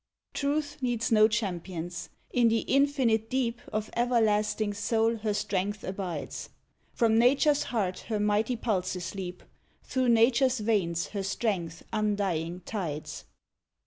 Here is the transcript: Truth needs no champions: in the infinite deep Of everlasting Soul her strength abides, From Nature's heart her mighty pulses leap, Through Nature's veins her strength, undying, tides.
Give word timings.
Truth 0.33 0.77
needs 0.81 1.11
no 1.11 1.27
champions: 1.27 2.09
in 2.31 2.47
the 2.47 2.61
infinite 2.61 3.29
deep 3.29 3.61
Of 3.71 3.91
everlasting 3.95 4.73
Soul 4.73 5.17
her 5.17 5.31
strength 5.35 5.83
abides, 5.83 6.49
From 6.91 7.19
Nature's 7.19 7.65
heart 7.65 7.99
her 8.09 8.19
mighty 8.19 8.55
pulses 8.55 9.13
leap, 9.13 9.43
Through 9.83 10.09
Nature's 10.09 10.59
veins 10.59 11.09
her 11.09 11.21
strength, 11.21 11.83
undying, 11.93 12.61
tides. 12.61 13.25